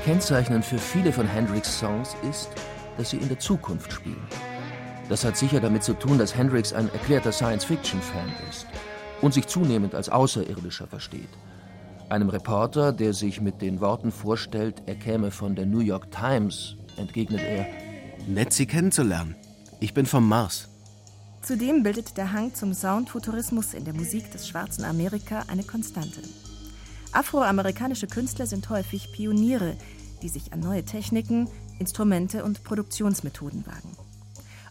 Kennzeichnend 0.06 0.64
für 0.64 0.78
viele 0.78 1.12
von 1.12 1.26
Hendrix' 1.26 1.80
Songs 1.80 2.14
ist, 2.30 2.48
dass 2.96 3.10
sie 3.10 3.16
in 3.16 3.26
der 3.26 3.40
Zukunft 3.40 3.92
spielen. 3.92 4.24
Das 5.08 5.24
hat 5.24 5.36
sicher 5.36 5.60
damit 5.60 5.84
zu 5.84 5.94
tun, 5.94 6.18
dass 6.18 6.34
Hendrix 6.34 6.72
ein 6.72 6.92
erklärter 6.92 7.30
Science-Fiction-Fan 7.30 8.32
ist 8.50 8.66
und 9.22 9.32
sich 9.34 9.46
zunehmend 9.46 9.94
als 9.94 10.08
Außerirdischer 10.08 10.86
versteht. 10.86 11.28
Einem 12.08 12.28
Reporter, 12.28 12.92
der 12.92 13.12
sich 13.12 13.40
mit 13.40 13.62
den 13.62 13.80
Worten 13.80 14.10
vorstellt, 14.12 14.82
er 14.86 14.96
käme 14.96 15.30
von 15.30 15.54
der 15.54 15.66
New 15.66 15.80
York 15.80 16.10
Times, 16.10 16.76
entgegnet 16.96 17.40
er: 17.40 17.66
Nett, 18.26 18.52
Sie 18.52 18.66
kennenzulernen. 18.66 19.36
Ich 19.80 19.94
bin 19.94 20.06
vom 20.06 20.28
Mars. 20.28 20.68
Zudem 21.42 21.82
bildet 21.82 22.16
der 22.16 22.32
Hang 22.32 22.54
zum 22.54 22.74
Soundfuturismus 22.74 23.74
in 23.74 23.84
der 23.84 23.94
Musik 23.94 24.32
des 24.32 24.48
schwarzen 24.48 24.84
Amerika 24.84 25.44
eine 25.48 25.62
Konstante. 25.62 26.20
Afroamerikanische 27.12 28.08
Künstler 28.08 28.46
sind 28.46 28.68
häufig 28.68 29.12
Pioniere, 29.12 29.76
die 30.22 30.28
sich 30.28 30.52
an 30.52 30.60
neue 30.60 30.84
Techniken, 30.84 31.48
Instrumente 31.78 32.44
und 32.44 32.64
Produktionsmethoden 32.64 33.64
wagen. 33.66 34.05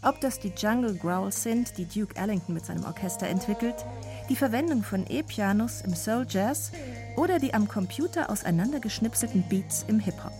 Ob 0.05 0.21
das 0.21 0.39
die 0.39 0.53
Jungle 0.55 0.93
Growls 0.93 1.41
sind, 1.41 1.79
die 1.79 1.85
Duke 1.85 2.15
Ellington 2.15 2.53
mit 2.53 2.63
seinem 2.63 2.85
Orchester 2.85 3.27
entwickelt, 3.27 3.73
die 4.29 4.35
Verwendung 4.35 4.83
von 4.83 5.03
E-Pianos 5.09 5.81
im 5.81 5.95
Soul 5.95 6.27
Jazz 6.29 6.71
oder 7.17 7.39
die 7.39 7.55
am 7.55 7.67
Computer 7.67 8.29
auseinandergeschnipselten 8.29 9.43
Beats 9.49 9.83
im 9.87 9.99
Hip-Hop. 9.99 10.31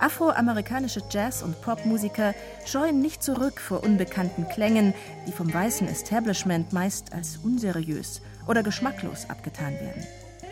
Afroamerikanische 0.00 1.00
Jazz- 1.10 1.42
und 1.42 1.62
Popmusiker 1.62 2.34
scheuen 2.66 3.00
nicht 3.00 3.22
zurück 3.22 3.58
vor 3.58 3.82
unbekannten 3.82 4.46
Klängen, 4.50 4.92
die 5.26 5.32
vom 5.32 5.52
weißen 5.52 5.88
Establishment 5.88 6.74
meist 6.74 7.14
als 7.14 7.38
unseriös 7.38 8.20
oder 8.46 8.62
geschmacklos 8.62 9.30
abgetan 9.30 9.72
werden. 9.80 10.06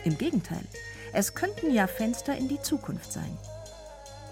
Im 0.04 0.16
Gegenteil, 0.16 0.64
es 1.12 1.34
könnten 1.34 1.70
ja 1.70 1.86
Fenster 1.86 2.34
in 2.34 2.48
die 2.48 2.62
Zukunft 2.62 3.12
sein. 3.12 3.36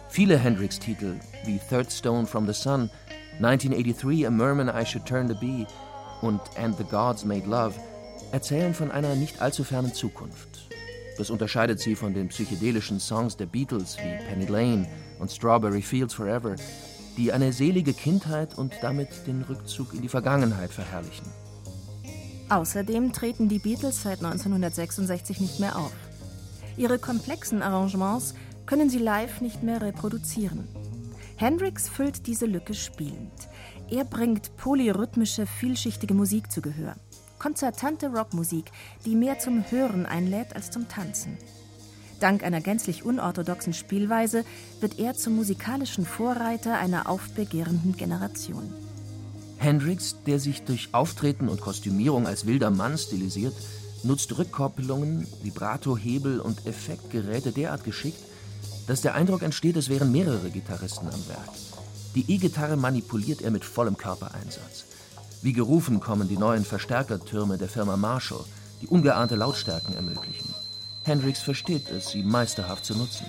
Viele 0.09 0.39
Hendrix-Titel, 0.39 1.17
wie 1.45 1.61
Third 1.69 1.93
Stone 1.93 2.27
from 2.27 2.47
the 2.47 2.55
Sun, 2.55 2.89
1983 3.43 4.27
A 4.27 4.31
Merman 4.31 4.69
I 4.69 4.85
Should 4.85 5.07
Turn 5.07 5.27
to 5.27 5.35
Be 5.35 5.67
und 6.21 6.43
And 6.59 6.77
the 6.77 6.85
Gods 6.85 7.25
Made 7.25 7.49
Love, 7.49 7.75
erzählen 8.33 8.75
von 8.75 8.91
einer 8.91 9.15
nicht 9.15 9.41
allzu 9.41 9.65
fernen 9.65 9.95
Zukunft. 9.95 10.69
Das 11.17 11.31
unterscheidet 11.31 11.81
sie 11.81 11.97
von 11.97 12.13
den 12.13 12.29
psychedelischen 12.29 13.01
Songs 13.01 13.39
der 13.39 13.47
Beatles 13.47 13.97
wie 13.97 14.25
Penny 14.29 14.45
Lane 14.45 14.87
und 15.19 15.31
Strawberry 15.31 15.81
Fields 15.81 16.13
Forever, 16.13 16.57
die 17.17 17.33
eine 17.33 17.55
selige 17.55 17.95
Kindheit 17.95 18.59
und 18.59 18.75
damit 18.83 19.09
den 19.27 19.41
Rückzug 19.43 19.95
in 19.95 20.03
die 20.03 20.09
Vergangenheit 20.09 20.71
verherrlichen. 20.71 21.27
Außerdem 22.51 23.15
treten 23.15 23.49
die 23.49 23.59
Beatles 23.59 24.03
seit 24.03 24.23
1966 24.23 25.41
nicht 25.41 25.61
mehr 25.61 25.77
auf. 25.77 25.93
Ihre 26.77 26.99
komplexen 26.99 27.63
Arrangements 27.63 28.35
können 28.67 28.91
sie 28.91 28.99
live 28.99 29.41
nicht 29.41 29.63
mehr 29.63 29.81
reproduzieren. 29.81 30.69
Hendrix 31.41 31.89
füllt 31.89 32.27
diese 32.27 32.45
Lücke 32.45 32.75
spielend. 32.75 33.33
Er 33.89 34.05
bringt 34.05 34.55
polyrhythmische, 34.59 35.47
vielschichtige 35.47 36.13
Musik 36.13 36.53
zu 36.53 36.61
Gehör. 36.61 36.97
Konzertante 37.39 38.09
Rockmusik, 38.09 38.71
die 39.07 39.15
mehr 39.15 39.39
zum 39.39 39.65
Hören 39.71 40.05
einlädt 40.05 40.55
als 40.55 40.71
zum 40.71 40.87
Tanzen. 40.89 41.39
Dank 42.21 42.45
einer 42.45 42.61
gänzlich 42.61 43.07
unorthodoxen 43.07 43.73
Spielweise 43.73 44.45
wird 44.83 44.99
er 44.99 45.15
zum 45.15 45.35
musikalischen 45.35 46.05
Vorreiter 46.05 46.77
einer 46.77 47.09
aufbegehrenden 47.09 47.97
Generation. 47.97 48.75
Hendrix, 49.57 50.17
der 50.27 50.41
sich 50.41 50.65
durch 50.65 50.91
Auftreten 50.93 51.49
und 51.49 51.63
Kostümierung 51.63 52.27
als 52.27 52.45
wilder 52.45 52.71
Mann 52.71 52.99
stilisiert, 52.99 53.55
nutzt 54.03 54.37
Rückkopplungen, 54.37 55.27
Vibrato-Hebel 55.43 56.39
und 56.39 56.67
Effektgeräte 56.67 57.53
derart 57.53 57.85
geschickt, 57.85 58.30
dass 58.91 59.03
der 59.03 59.15
Eindruck 59.15 59.43
entsteht, 59.43 59.77
es 59.77 59.89
wären 59.89 60.11
mehrere 60.11 60.51
Gitarristen 60.51 61.07
am 61.07 61.29
Werk. 61.29 61.49
Die 62.17 62.29
E-Gitarre 62.29 62.77
manipuliert 62.77 63.41
er 63.41 63.53
mit 63.53 63.65
vollem 63.65 63.97
Körpereinsatz. 63.97 64.85
Wie 65.43 65.53
gerufen 65.53 66.01
kommen 66.01 66.27
die 66.27 66.37
neuen 66.37 66.65
Verstärkertürme 66.65 67.57
der 67.57 67.69
Firma 67.69 67.97
Marshall, 67.97 68.45
die 68.83 68.89
ungeahnte 68.89 69.37
Lautstärken 69.37 69.95
ermöglichen. 69.95 70.53
Hendrix 71.05 71.41
versteht 71.41 71.89
es, 71.89 72.09
sie 72.09 72.25
meisterhaft 72.25 72.85
zu 72.85 72.97
nutzen. 72.97 73.27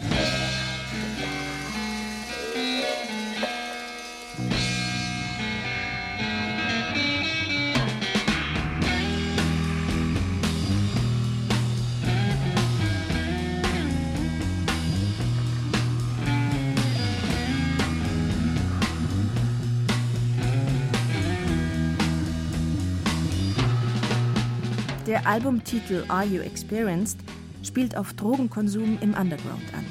Der 25.12 25.28
Albumtitel 25.28 26.06
Are 26.08 26.24
You 26.24 26.40
Experienced 26.40 27.20
spielt 27.64 27.98
auf 27.98 28.14
Drogenkonsum 28.14 28.98
im 29.02 29.14
Underground 29.14 29.74
an. 29.76 29.86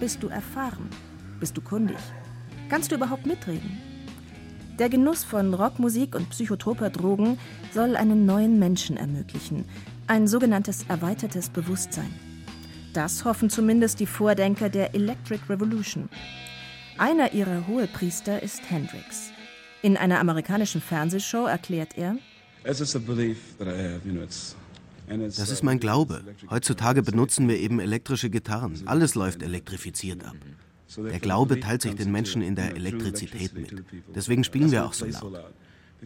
Bist 0.00 0.22
du 0.22 0.28
erfahren? 0.28 0.88
Bist 1.40 1.58
du 1.58 1.60
kundig? 1.60 1.98
Kannst 2.70 2.90
du 2.90 2.94
überhaupt 2.94 3.26
mitreden? 3.26 3.78
Der 4.78 4.88
Genuss 4.88 5.24
von 5.24 5.52
Rockmusik 5.52 6.14
und 6.14 6.30
psychotroper 6.30 6.88
Drogen 6.88 7.38
soll 7.74 7.96
einen 7.96 8.24
neuen 8.24 8.58
Menschen 8.58 8.96
ermöglichen, 8.96 9.66
ein 10.06 10.26
sogenanntes 10.26 10.86
erweitertes 10.88 11.50
Bewusstsein. 11.50 12.14
Das 12.94 13.26
hoffen 13.26 13.50
zumindest 13.50 14.00
die 14.00 14.06
Vordenker 14.06 14.70
der 14.70 14.94
Electric 14.94 15.50
Revolution. 15.50 16.08
Einer 16.96 17.34
ihrer 17.34 17.66
Hohepriester 17.66 18.42
ist 18.42 18.70
Hendrix. 18.70 19.32
In 19.82 19.98
einer 19.98 20.18
amerikanischen 20.18 20.80
Fernsehshow 20.80 21.44
erklärt 21.44 21.98
er, 21.98 22.16
Das 25.08 25.50
ist 25.50 25.62
mein 25.62 25.78
Glaube. 25.78 26.24
Heutzutage 26.50 27.02
benutzen 27.02 27.48
wir 27.48 27.58
eben 27.58 27.80
elektrische 27.80 28.30
Gitarren. 28.30 28.82
Alles 28.86 29.14
läuft 29.14 29.42
elektrifiziert 29.42 30.24
ab. 30.24 30.36
Der 30.96 31.20
Glaube 31.20 31.60
teilt 31.60 31.82
sich 31.82 31.94
den 31.94 32.12
Menschen 32.12 32.42
in 32.42 32.54
der 32.54 32.76
Elektrizität 32.76 33.54
mit. 33.54 33.84
Deswegen 34.14 34.44
spielen 34.44 34.70
wir 34.70 34.84
auch 34.84 34.92
so 34.92 35.06
laut. 35.06 35.44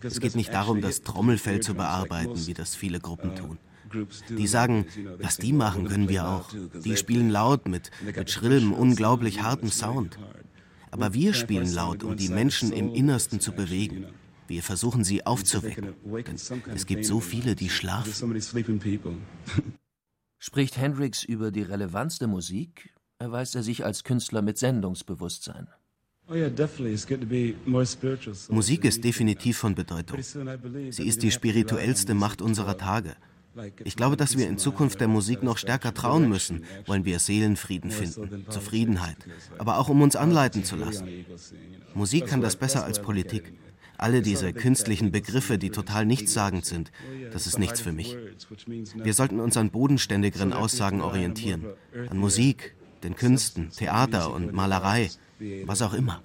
Es 0.03 0.21
geht 0.21 0.37
nicht 0.37 0.53
darum, 0.53 0.81
das 0.81 1.03
Trommelfell 1.03 1.61
zu 1.61 1.75
bearbeiten, 1.75 2.47
wie 2.47 2.55
das 2.55 2.75
viele 2.75 3.01
Gruppen 3.01 3.35
tun. 3.35 3.59
Die 4.29 4.47
sagen, 4.47 4.87
was 5.19 5.37
die 5.37 5.53
machen, 5.53 5.89
können 5.89 6.09
wir 6.09 6.29
auch. 6.29 6.51
Die 6.85 6.97
spielen 6.97 7.31
laut 7.31 7.69
mit, 7.69 7.91
mit 8.03 8.31
schrillem, 8.31 8.73
unglaublich 8.73 9.43
hartem 9.43 9.71
Sound. 9.71 10.19
Aber 10.91 11.15
wir 11.15 11.35
spielen 11.35 11.73
laut, 11.73 12.03
um 12.03 12.17
die 12.17 12.29
Menschen 12.29 12.73
im 12.73 12.95
Innersten 12.95 13.41
zu 13.41 13.53
bewegen. 13.53 14.07
Wir 14.51 14.65
versuchen 14.65 15.05
sie 15.05 15.25
aufzuwecken. 15.25 15.95
Es 16.75 16.85
gibt 16.87 17.05
so 17.05 17.21
viele, 17.21 17.55
die 17.55 17.71
schlafen. 17.71 18.43
Spricht 20.41 20.77
Hendrix 20.77 21.23
über 21.23 21.53
die 21.53 21.63
Relevanz 21.63 22.19
der 22.19 22.27
Musik, 22.27 22.93
erweist 23.21 23.55
er 23.55 23.63
sich 23.63 23.85
als 23.85 24.03
Künstler 24.03 24.43
mit 24.43 24.59
Sendungsbewusstsein. 24.59 25.69
Musik 28.49 28.85
ist 28.85 29.05
definitiv 29.05 29.57
von 29.57 29.77
Bedeutung. 29.77 30.21
Sie 30.21 31.07
ist 31.07 31.23
die 31.23 31.31
spirituellste 31.31 32.15
Macht 32.15 32.43
unserer 32.43 32.77
Tage. 32.77 33.15
Ich 33.85 33.95
glaube, 33.95 34.17
dass 34.17 34.37
wir 34.37 34.49
in 34.49 34.59
Zukunft 34.59 35.01
der 35.01 35.09
Musik 35.09 35.45
noch 35.45 35.59
stärker 35.59 35.95
trauen 35.95 36.29
müssen, 36.29 36.65
wollen 36.87 37.05
wir 37.05 37.21
Seelenfrieden 37.21 37.93
finden, 37.93 38.47
Zufriedenheit, 38.49 39.19
aber 39.59 39.79
auch 39.79 39.89
um 39.89 40.03
uns 40.03 40.17
anleiten 40.17 40.65
zu 40.65 40.75
lassen. 40.75 41.25
Musik 41.95 42.27
kann 42.27 42.41
das 42.41 42.57
besser 42.57 42.85
als 42.85 43.01
Politik. 43.01 43.53
Alle 44.01 44.23
diese 44.23 44.55
künstlichen 44.55 45.13
Begriffe, 45.13 45.59
die 45.59 45.69
total 45.69 46.07
nichtssagend 46.07 46.65
sind, 46.65 46.91
das 47.33 47.47
ist 47.47 47.59
nichts 47.59 47.83
für 47.83 47.93
mich. 47.93 48.17
Wir 48.95 49.13
sollten 49.13 49.41
uns 49.41 49.59
an 49.59 49.69
bodenständigeren 49.69 50.55
Aussagen 50.55 51.03
orientieren, 51.03 51.67
an 52.09 52.17
Musik, 52.17 52.75
den 53.03 53.15
Künsten, 53.15 53.69
Theater 53.69 54.33
und 54.33 54.55
Malerei, 54.55 55.11
was 55.67 55.83
auch 55.83 55.93
immer. 55.93 56.23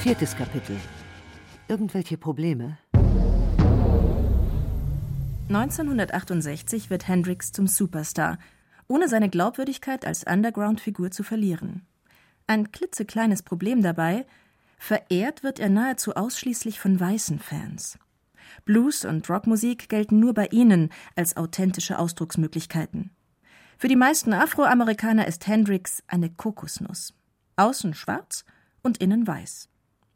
Viertes 0.00 0.36
Kapitel. 0.36 0.76
Irgendwelche 1.66 2.18
Probleme? 2.18 2.76
1968 5.48 6.88
wird 6.88 7.06
Hendrix 7.06 7.52
zum 7.52 7.66
Superstar, 7.66 8.38
ohne 8.88 9.08
seine 9.08 9.28
Glaubwürdigkeit 9.28 10.06
als 10.06 10.24
Underground-Figur 10.24 11.10
zu 11.10 11.22
verlieren. 11.22 11.86
Ein 12.46 12.72
klitzekleines 12.72 13.42
Problem 13.42 13.82
dabei, 13.82 14.24
verehrt 14.78 15.42
wird 15.42 15.60
er 15.60 15.68
nahezu 15.68 16.14
ausschließlich 16.14 16.80
von 16.80 16.98
weißen 16.98 17.38
Fans. 17.38 17.98
Blues 18.64 19.04
und 19.04 19.28
Rockmusik 19.28 19.88
gelten 19.90 20.18
nur 20.18 20.32
bei 20.32 20.46
ihnen 20.46 20.90
als 21.14 21.36
authentische 21.36 21.98
Ausdrucksmöglichkeiten. 21.98 23.10
Für 23.76 23.88
die 23.88 23.96
meisten 23.96 24.32
Afroamerikaner 24.32 25.26
ist 25.26 25.46
Hendrix 25.46 26.02
eine 26.06 26.30
Kokosnuss. 26.30 27.12
Außen 27.56 27.92
schwarz 27.92 28.44
und 28.82 28.98
innen 28.98 29.26
weiß. 29.26 29.68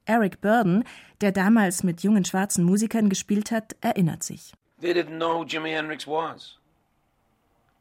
Eric 0.07 0.41
Burden, 0.41 0.85
der 1.21 1.33
damals 1.33 1.83
mit 1.83 2.03
jungen 2.03 2.25
schwarzen 2.25 2.65
Musikern 2.65 3.11
gespielt 3.11 3.51
hat, 3.51 3.77
erinnert 3.83 4.23
sich. 4.23 4.55
They 4.81 4.93
didn't 4.93 5.19
know 5.19 5.39
who 5.39 5.45
Jimi 5.45 5.71
Hendrix 5.71 6.07
was. 6.07 6.57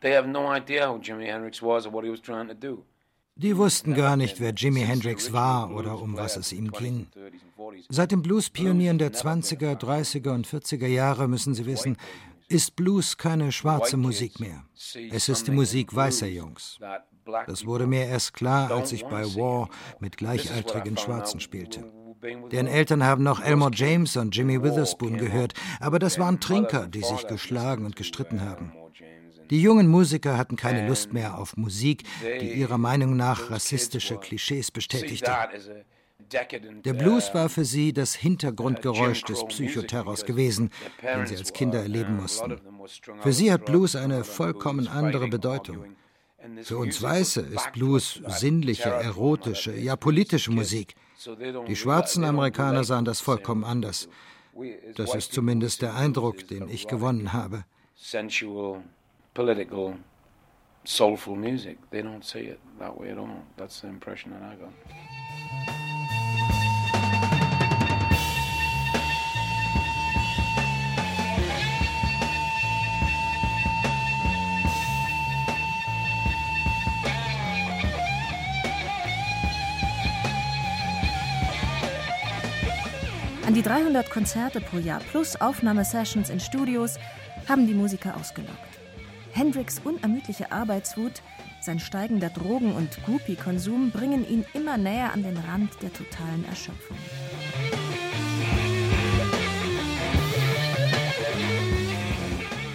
They 0.02 0.14
have 0.14 0.28
no 0.28 0.48
idea 0.48 0.88
who 0.88 1.00
Jimi 1.00 1.28
Hendrix 1.28 1.62
was 1.62 1.86
or 1.86 1.92
what 1.92 2.04
he 2.04 2.10
was 2.10 2.22
trying 2.22 2.48
to 2.48 2.56
do. 2.56 2.84
Die 3.36 3.56
wussten 3.56 3.94
gar 3.94 4.18
nicht, 4.18 4.40
wer 4.40 4.52
Jimi 4.52 4.82
Hendrix 4.82 5.32
war 5.32 5.70
oder 5.72 6.02
um 6.02 6.18
was 6.18 6.38
es 6.38 6.52
ihm 6.52 6.72
ging. 6.72 7.06
Seit 7.88 8.12
den 8.12 8.24
Blues-Pionieren 8.24 8.98
der 8.98 9.14
20er, 9.14 9.76
30er 9.76 10.34
und 10.34 10.48
40er 10.48 10.88
Jahre 10.88 11.28
müssen 11.28 11.54
Sie 11.54 11.68
wissen, 11.68 11.98
ist 12.48 12.76
Blues 12.76 13.18
keine 13.18 13.52
schwarze 13.52 13.96
Musik 13.96 14.40
mehr. 14.40 14.64
Es 15.12 15.30
ist 15.30 15.46
die 15.48 15.52
Musik 15.52 15.96
weißer 15.96 16.28
Jungs. 16.28 16.80
Das 17.46 17.66
wurde 17.66 17.86
mir 17.86 18.06
erst 18.08 18.34
klar, 18.34 18.72
als 18.72 18.92
ich 18.92 19.06
bei 19.06 19.24
War 19.36 19.70
mit 20.00 20.18
gleichaltrigen 20.18 20.98
Schwarzen 20.98 21.40
spielte. 21.40 21.84
Deren 22.52 22.68
Eltern 22.68 23.04
haben 23.04 23.24
noch 23.24 23.42
Elmore 23.42 23.72
James 23.74 24.16
und 24.18 24.36
Jimmy 24.36 24.62
Witherspoon 24.64 25.18
gehört, 25.18 25.54
aber 25.80 26.00
das 26.00 26.20
waren 26.20 26.40
Trinker, 26.40 26.88
die 26.88 27.04
sich 27.04 27.28
geschlagen 27.28 27.86
und 27.86 27.96
gestritten 27.96 28.42
haben. 28.42 28.74
Die 29.50 29.62
jungen 29.62 29.88
Musiker 29.88 30.38
hatten 30.38 30.56
keine 30.56 30.88
Lust 30.88 31.14
mehr 31.14 31.38
auf 31.38 31.56
Musik, 31.56 32.04
die 32.42 32.54
ihrer 32.54 32.78
Meinung 32.78 33.16
nach 33.16 33.50
rassistische 33.50 34.18
Klischees 34.18 34.72
bestätigte. 34.72 35.32
Der 36.84 36.94
Blues 36.94 37.34
war 37.34 37.48
für 37.48 37.64
sie 37.64 37.94
das 37.94 38.14
Hintergrundgeräusch 38.16 39.24
des 39.24 39.46
Psychoterrors 39.46 40.26
gewesen, 40.26 40.72
den 41.02 41.26
sie 41.26 41.38
als 41.38 41.54
Kinder 41.54 41.80
erleben 41.82 42.18
mussten. 42.18 42.58
Für 43.22 43.32
sie 43.32 43.52
hat 43.52 43.66
Blues 43.66 43.96
eine 43.96 44.24
vollkommen 44.24 44.88
andere 44.88 45.28
Bedeutung. 45.30 45.86
Für 46.64 46.78
uns 46.78 47.02
Weiße 47.02 47.42
ist 47.42 47.72
Blues 47.74 48.22
sinnliche, 48.28 48.90
erotische, 48.90 49.76
ja 49.76 49.96
politische 49.96 50.52
Musik. 50.52 50.96
Die 51.68 51.76
schwarzen 51.76 52.24
Amerikaner 52.24 52.84
sahen 52.84 53.06
das 53.06 53.22
vollkommen 53.22 53.64
anders. 53.64 54.10
Das 54.96 55.16
ist 55.16 55.34
zumindest 55.34 55.82
der 55.82 55.96
Eindruck, 55.96 56.48
den 56.48 56.70
ich 56.70 56.88
gewonnen 56.88 57.34
habe. 57.34 57.64
political, 59.38 60.00
soulful 60.84 61.36
music. 61.36 61.78
They 61.92 62.02
don't 62.02 62.24
see 62.24 62.48
it 62.48 62.60
that 62.80 63.00
way 63.00 63.12
at 63.12 63.20
all. 63.20 63.44
That's 63.56 63.82
the 63.82 63.88
impression 63.88 64.32
that 64.32 64.42
I 64.42 64.56
got. 64.56 64.74
An 83.48 83.54
die 83.54 83.62
300 83.62 84.10
Konzerte 84.10 84.60
pro 84.60 84.78
Jahr 84.78 85.00
plus 85.00 85.40
Aufnahmesessions 85.40 86.30
in 86.30 86.42
Studios 86.42 87.00
haben 87.48 87.66
die 87.66 87.74
Musiker 87.74 88.18
ausgelockt. 88.18 88.52
Hendricks 89.32 89.80
unermüdliche 89.86 90.52
Arbeitswut, 90.52 91.22
sein 91.62 91.80
steigender 91.80 92.30
Drogen- 92.30 92.76
und 92.76 93.02
Groupie-Konsum 93.06 93.92
bringen 93.92 94.28
ihn 94.28 94.44
immer 94.54 94.76
näher 94.76 95.14
an 95.14 95.24
den 95.24 95.38
Rand 95.38 95.82
der 95.82 95.94
totalen 95.94 96.44
Erschöpfung. 96.44 96.98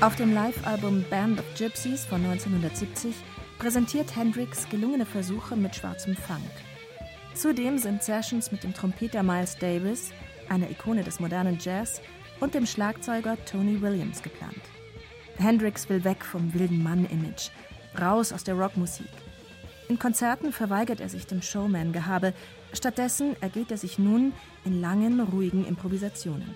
Auf 0.01 0.17
dem 0.17 0.33
Live-Album 0.33 1.05
Band 1.11 1.39
of 1.39 1.45
Gypsies 1.55 2.07
von 2.07 2.25
1970 2.25 3.15
präsentiert 3.59 4.17
Hendrix 4.17 4.67
gelungene 4.71 5.05
Versuche 5.05 5.55
mit 5.55 5.77
schwarzem 5.77 6.17
Funk. 6.17 6.51
Zudem 7.35 7.77
sind 7.77 8.03
Sessions 8.03 8.51
mit 8.53 8.65
dem 8.65 8.73
Trompeter 8.73 9.23
Miles 9.23 9.59
Davis, 9.59 10.13
einer 10.49 10.71
Ikone 10.71 11.05
des 11.05 11.21
modernen 11.21 11.59
Jazz, 11.61 12.01
und 12.41 12.55
dem 12.55 12.67
Schlagzeuger 12.67 13.37
Tony 13.45 13.81
Williams 13.81 14.21
geplant. 14.21 14.61
Hendrix 15.39 15.89
will 15.89 16.03
weg 16.03 16.25
vom 16.25 16.53
wilden 16.55 16.83
Mann-Image, 16.83 17.51
raus 18.01 18.33
aus 18.33 18.43
der 18.43 18.55
Rockmusik. 18.55 19.07
In 19.89 19.99
Konzerten 19.99 20.53
verweigert 20.53 21.01
er 21.01 21.09
sich 21.09 21.27
dem 21.27 21.41
Showman-Gehabe, 21.41 22.35
stattdessen 22.73 23.37
ergeht 23.41 23.71
er 23.71 23.77
sich 23.77 23.99
nun 23.99 24.33
in 24.65 24.81
langen, 24.81 25.21
ruhigen 25.21 25.65
Improvisationen. 25.65 26.55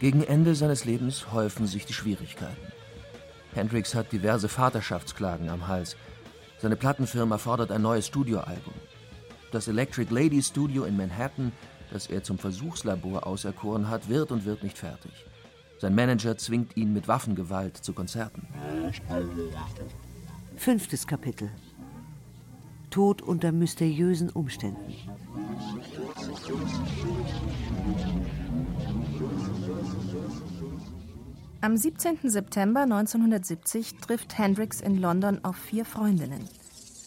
Gegen 0.00 0.22
Ende 0.22 0.54
seines 0.54 0.84
Lebens 0.84 1.32
häufen 1.32 1.66
sich 1.66 1.86
die 1.86 1.92
Schwierigkeiten. 1.92 2.72
Hendrix 3.54 3.94
hat 3.94 4.12
diverse 4.12 4.48
Vaterschaftsklagen 4.48 5.48
am 5.48 5.66
Hals. 5.66 5.96
Seine 6.58 6.76
Plattenfirma 6.76 7.38
fordert 7.38 7.72
ein 7.72 7.82
neues 7.82 8.06
Studioalbum. 8.06 8.74
Das 9.50 9.66
Electric 9.66 10.12
Lady 10.12 10.42
Studio 10.42 10.84
in 10.84 10.96
Manhattan, 10.96 11.52
das 11.90 12.06
er 12.06 12.22
zum 12.22 12.38
Versuchslabor 12.38 13.26
auserkoren 13.26 13.88
hat, 13.88 14.08
wird 14.08 14.32
und 14.32 14.44
wird 14.44 14.62
nicht 14.62 14.78
fertig. 14.78 15.12
Sein 15.80 15.94
Manager 15.94 16.36
zwingt 16.36 16.76
ihn 16.76 16.92
mit 16.92 17.08
Waffengewalt 17.08 17.76
zu 17.76 17.92
Konzerten. 17.92 18.46
Fünftes 20.56 21.06
Kapitel. 21.06 21.50
Tod 22.90 23.22
unter 23.22 23.52
mysteriösen 23.52 24.30
Umständen. 24.30 24.94
Am 31.62 31.76
17. 31.76 32.18
September 32.24 32.80
1970 32.82 33.96
trifft 33.98 34.38
Hendrix 34.38 34.80
in 34.80 34.96
London 34.96 35.44
auf 35.44 35.56
vier 35.56 35.84
Freundinnen. 35.84 36.48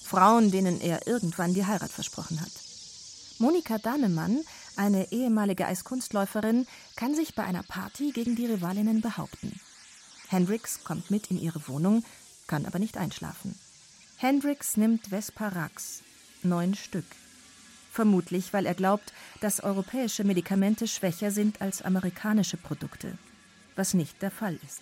Frauen, 0.04 0.52
denen 0.52 0.80
er 0.80 1.08
irgendwann 1.08 1.54
die 1.54 1.66
Heirat 1.66 1.90
versprochen 1.90 2.40
hat. 2.40 2.52
Monika 3.40 3.78
Dannemann, 3.78 4.42
eine 4.78 5.12
ehemalige 5.12 5.66
Eiskunstläuferin, 5.66 6.68
kann 6.96 7.16
sich 7.16 7.36
bei 7.36 7.44
einer 7.44 7.64
Party 7.64 8.12
gegen 8.12 8.36
die 8.36 8.46
Rivalinnen 8.46 9.02
behaupten. 9.02 9.60
Hendrix 10.30 10.84
kommt 10.84 11.12
mit 11.12 11.30
in 11.32 11.40
ihre 11.40 11.68
Wohnung, 11.68 12.04
kann 12.48 12.66
aber 12.66 12.80
nicht 12.80 12.98
einschlafen. 12.98 13.56
Hendrix 14.18 14.78
nimmt 14.78 15.12
Vesparax, 15.12 16.02
neun 16.44 16.76
Stück. 16.76 17.06
Vermutlich, 17.92 18.54
weil 18.54 18.66
er 18.66 18.74
glaubt, 18.74 19.14
dass 19.42 19.64
europäische 19.64 20.24
Medikamente 20.24 20.88
schwächer 20.88 21.30
sind 21.30 21.62
als 21.62 21.82
amerikanische 21.82 22.58
Produkte, 22.58 23.18
was 23.76 23.94
nicht 23.94 24.22
der 24.22 24.32
Fall 24.32 24.58
ist. 24.66 24.82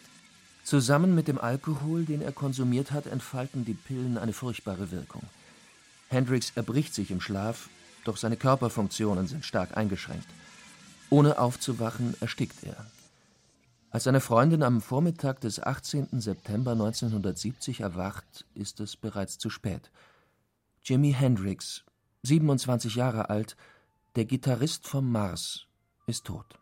Zusammen 0.64 1.16
mit 1.16 1.28
dem 1.28 1.40
Alkohol, 1.40 2.06
den 2.06 2.22
er 2.22 2.32
konsumiert 2.32 2.92
hat, 2.92 3.08
entfalten 3.08 3.66
die 3.66 3.74
Pillen 3.74 4.18
eine 4.18 4.32
furchtbare 4.32 4.92
Wirkung. 4.92 5.24
Hendrix 6.10 6.54
erbricht 6.56 6.94
sich 6.94 7.12
im 7.12 7.20
Schlaf, 7.20 7.70
doch 8.04 8.18
seine 8.18 8.38
Körperfunktionen 8.38 9.28
sind 9.28 9.46
stark 9.46 9.78
eingeschränkt. 9.78 10.28
Ohne 11.10 11.40
aufzuwachen, 11.40 12.16
erstickt 12.22 12.64
er. 12.64 12.86
Als 13.90 14.06
seine 14.06 14.22
Freundin 14.22 14.64
am 14.64 14.80
Vormittag 14.80 15.42
des 15.42 15.62
18. 15.62 16.22
September 16.22 16.72
1970 16.72 17.82
erwacht, 17.82 18.46
ist 18.54 18.80
es 18.80 18.96
bereits 18.96 19.38
zu 19.38 19.50
spät. 19.50 19.92
Jimi 20.82 21.12
Hendrix, 21.12 21.84
27 22.24 22.96
Jahre 22.96 23.30
alt, 23.30 23.58
der 24.16 24.26
Gitarrist 24.26 24.88
vom 24.88 25.12
Mars, 25.12 25.68
ist 26.08 26.26
tot. 26.26 26.61